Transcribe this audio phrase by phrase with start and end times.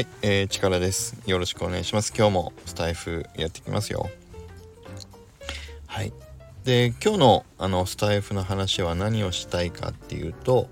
[0.00, 1.20] はい、えー、力です。
[1.26, 2.14] よろしくお願いします。
[2.16, 4.08] 今日もスタエフやってきますよ。
[5.86, 6.14] はい。
[6.64, 10.70] で、今日のあのスタエフの話は何をしたいかっていうと、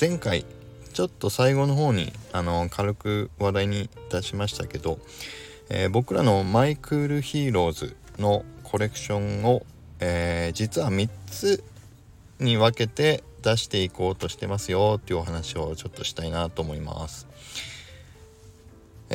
[0.00, 0.44] 前回
[0.92, 4.98] ちょっと最後の方にあの軽く話題に出しましたけど、
[5.70, 9.64] えー、僕らの My Cool HEROES のコレクションを、
[10.00, 11.62] えー、実は3つ
[12.40, 17.28] に分けて出していこうとしてますよっていうお話をちょっとしたいなと思います。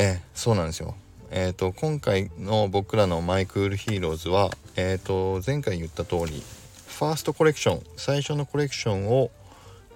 [0.01, 0.95] えー、そうなんですよ。
[1.29, 6.41] えーと、今回の僕らの My Cool HEROES は、えーと、前回言った通り
[6.87, 9.29] ファーストコレクション最初のコレクションを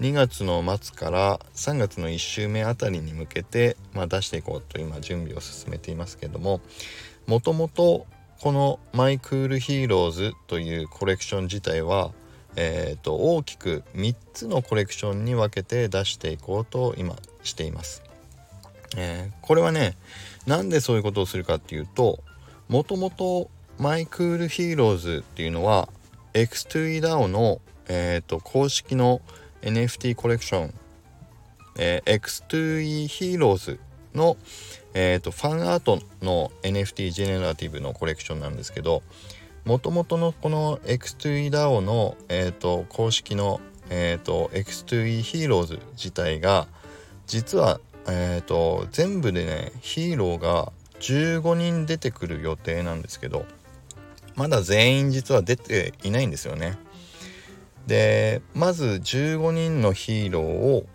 [0.01, 6.59] 2月の末から3月の1週目あたりに向けて、まあ、出していこうと今準備を進めていますけども
[7.25, 8.05] もともと
[8.41, 12.11] この My Cool HEROES というコレクション自体は、
[12.57, 18.03] えーと大きく3つのコレクションに分けて出していこうと今しています。
[18.95, 19.95] えー、これはね
[20.45, 22.19] なんでそういうことをするかっていうと
[22.67, 25.89] もともと My Cool HEROES っていうのは
[26.33, 29.21] X2EDAO の、えーと、公式の
[29.61, 30.73] NFT コレクション、
[31.77, 33.79] えー、X2E HEROES
[34.13, 34.37] の、
[34.93, 39.03] えーと、ファンアートの NFT ジェネラティブのコレクションなんですけど
[39.65, 46.67] もともとのこの X2EDAO の、えーと、公式の、えー、と X2E ヒーローズ自体が
[47.27, 53.45] 実はえっ、ー、と全部でねヒーローが15人出てくる予定なんですけど
[54.35, 56.77] まだ全員実は出ていないんですよね。
[57.87, 60.85] でまず15人のヒーローを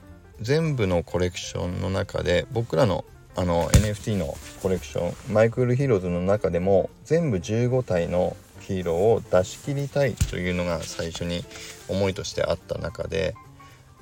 [0.40, 3.04] 全部のコレクションの中で僕らの
[3.36, 11.44] あの NFT のコレクション My Cool HEROES の中でも全部15体のヒーローを出し切りたいというのが最初に
[11.88, 13.34] 思いとしてあった中で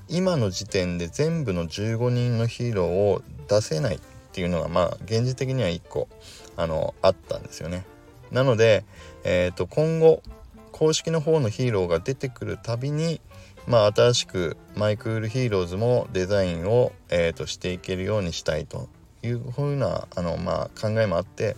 [0.09, 3.99] 今の時点で全部の15人のヒーローを出せないっ
[4.33, 6.09] ていうのがまあ現実的には1個
[6.57, 7.85] あのあったんですよね。
[8.31, 8.85] なので、
[9.25, 10.23] えー、と今後
[10.73, 13.21] 公式の方のヒーローが出てくるたびに
[13.67, 18.89] まあ新しく My Cool HEROES もデザインを、えー、としていけるようにしたいと
[19.23, 21.57] いうふうなあの、まあ、考えもあって、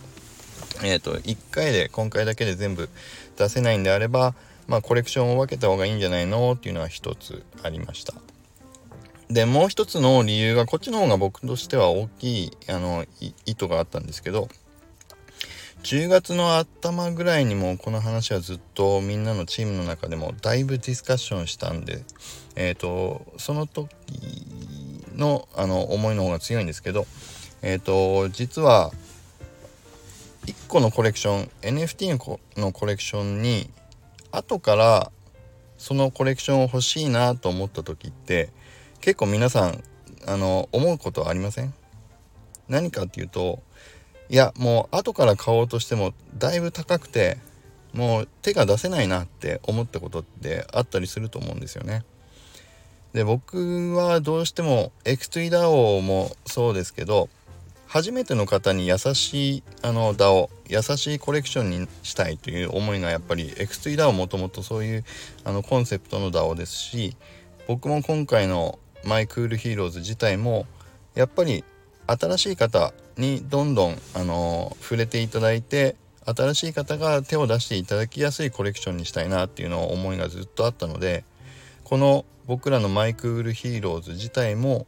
[0.83, 2.89] えー、と1回で今回だけで全部
[3.37, 4.33] 出せないんであれば、
[4.67, 8.13] まあ、コレクションを分けた方がいいんじゃないのっていうのは一つありました。
[9.29, 13.05] で、もう一つの理由が、こっちの方が僕としては大きい、あの、
[13.45, 14.49] 意図があったんですけど、
[15.83, 22.03] 10月の頭ぐらいにもこの話はずっとみんなのチームの中でもだいぶディスカッションしたんで、
[22.55, 23.87] えっ、ー、と、その時
[25.15, 27.05] のあの思いの方が強いんですけど、
[27.61, 28.91] えっ、ー、と、実は、
[30.47, 33.69] 1個のコレクション、NFT のコレクションに、
[34.31, 35.11] 後から
[35.77, 38.49] そのコレクションを欲しいなと思った時って、
[39.01, 39.83] 結構皆さん
[40.27, 41.73] あの思うことはありません？
[42.67, 43.61] 何かっていうと
[44.29, 47.37] いやもう後から買おうとしてもだいぶ高くて
[47.93, 52.03] もう手が出せないなって思ったことってあったりすると思うんですよね。
[53.13, 57.27] で僕はどうしても X2DAO もそうですけど
[57.87, 65.05] 初めての方に優しいあの DAO 優しいコレクションにしたいという思いがやっぱり X2DAO もともとそういう
[65.43, 67.17] あのコンセプトの DAO ですし
[67.67, 70.65] 僕も今回の My Cool HEROES 自体も
[71.15, 71.63] やっぱり
[72.07, 75.95] 新しい方にどんどんあの触れていただいて
[76.25, 81.23] 新しい方が手を出していただきやすいコレクションにしたいなっていうのを思いがずっとあったので
[81.83, 84.85] この僕らの My Cool HEROES 自体も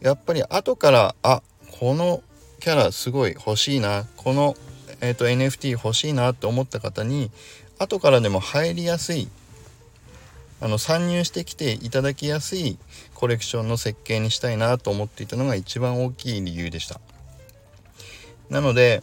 [0.00, 1.42] やっぱり後からあ
[1.78, 2.22] この
[2.60, 4.56] キャラすごい欲しいなこの、
[5.00, 7.30] えーと、NFT 欲しいなって思った方に
[7.78, 9.28] 後からでも入りやすい
[10.60, 12.78] あの参入してきていただきやすい
[13.14, 17.00] コレクションの設計にしたいなと思っていたのが一番大きい理由でした。
[18.48, 19.02] なので、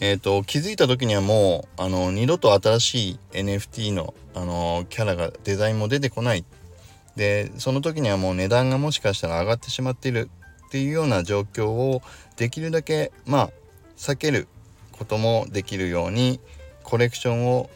[0.00, 6.44] えーと、気づいた時にはもうあの二度と新しい NFT のあのキャラがデザインも出てこない。
[7.16, 10.30] でその時にはもう値段がもしかしたら上がってしまっている
[10.66, 12.02] っていうような状況を
[12.36, 13.50] できるだけまあ
[13.96, 14.48] 避ける
[14.90, 16.40] こともできるように
[16.82, 17.70] コレクションを、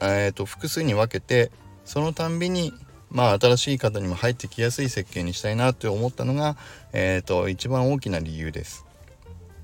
[0.00, 1.50] えーと複数に分けて
[1.88, 2.74] そのたんびに
[3.10, 6.58] まあ新しい方にも入ってきやすい設計にしたいなって思ったのが、
[6.92, 8.84] えーと、一番大きな理由です。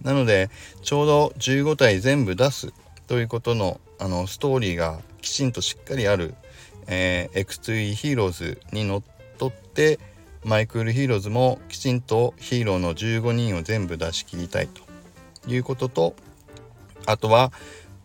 [0.00, 0.48] なので
[0.80, 2.72] ちょうど15体全部出す
[3.08, 6.34] ということのあのストーリーがきちんとしっかりある、
[6.86, 9.02] えー、X2E ヒーローズにのっ
[9.36, 10.00] とって
[10.44, 14.82] My Cool HEROES もきちんとヒーローの15人を全部出し切りたいと
[15.46, 16.16] いうことと
[17.04, 17.52] あとは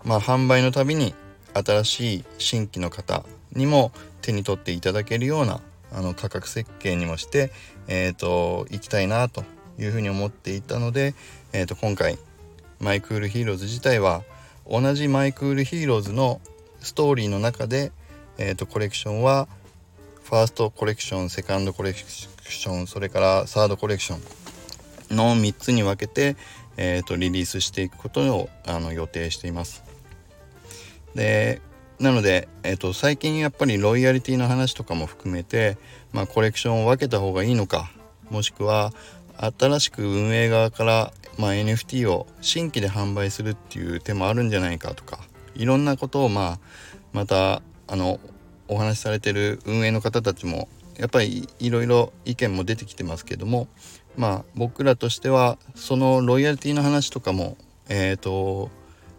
[0.03, 1.15] まあ販売のたびに
[1.53, 3.23] 新しい新規の方
[3.53, 3.91] にも
[4.21, 5.61] 手に取っていただけるような
[5.91, 7.51] あの価格設計にもして、
[7.87, 9.43] えーと、行きたいなと
[9.79, 11.15] いうふうに思っていたので、
[11.53, 12.17] えー、と今回
[12.79, 14.23] My Cool HEROES 自体は
[14.69, 16.41] 同じ My Cool HEROES の
[16.79, 17.91] ストーリーの中で、
[18.37, 19.47] えー、とコレクションは
[20.23, 26.35] ファーストコレクションセカンドコレクションそれからサードコレクションの3つに分けて、
[26.77, 29.83] えー、とリリースしていくことをあの予定しています。
[31.15, 31.61] で
[31.99, 35.77] なので、えー、と最近やっぱりロイヤリティの話とかも含めて、
[36.13, 37.91] まあ、コレクションを分けた方がいいのか
[38.29, 38.93] もしくは
[39.57, 45.19] 新しく運営側から、まあ、NFT を新規で販売するっていう手もあるんじゃないかとか
[45.55, 46.59] いろんなことを、まあ、
[47.11, 48.19] またあの
[48.69, 53.67] お話しされてる運営の方たちもやっぱりいろいろ意見も出てきてますけども
[54.15, 57.57] まあ僕らとしてはそのロイヤリティの話とかも
[57.89, 58.69] えっ、ー、と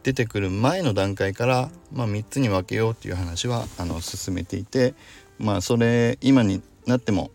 [0.03, 4.95] 出てくる前の段階から、まあ、3つに分けようっていう話はあの進めていて
[5.39, 7.31] まあそれ今になっても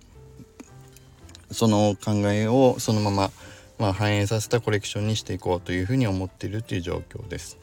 [1.52, 3.32] その考えをそのまま、
[3.78, 7.58] まあ、反映させたコレクションにしていこうというふうに思っているという状況です。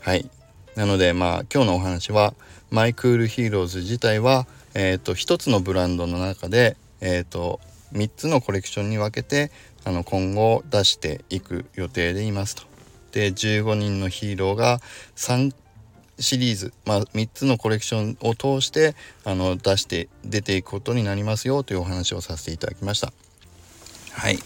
[0.00, 0.28] はい
[0.74, 2.34] なのでまあ今日のお話は
[2.70, 7.60] My Cool HEROES 自体は、えーと、1つのブランドの中で、えーと、
[7.92, 9.50] と3つのコレクションに分けて
[9.84, 12.75] あの今後出していく予定でいますと。
[13.16, 14.78] で15人のヒーローが
[15.16, 15.54] 3
[16.18, 23.14] シリーズ、まあ、3つのコレクションを通してあの出して出ていくことになりますよというお話をさせていただきました。
[24.12, 24.38] はい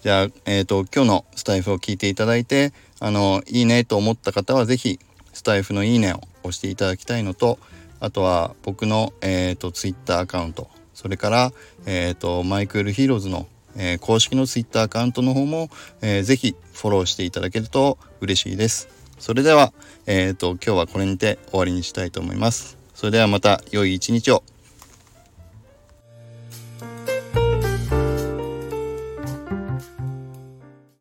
[0.00, 4.98] じゃあ、えーと、今日のスタエフを聞いていただいてあのいいねと思った方は是非
[5.34, 7.58] スタエフのいいねを押していただきたいのと
[8.00, 11.52] あとは僕の、えーと、Twitter アカウントそれから、
[11.84, 13.46] えーと、 My Cool HEROES の、
[13.76, 15.70] えー、公式の Twitter アカウントの方も、
[16.00, 18.88] えー、ぜひフォローしていただけると嬉しいです。
[19.18, 19.72] それでは、
[20.06, 22.76] えーと、今日はこれにて終わりにしたいと思います。
[22.94, 24.42] それではまた良い一日を。